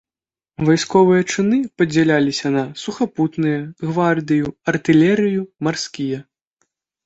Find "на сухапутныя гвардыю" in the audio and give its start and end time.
2.57-4.45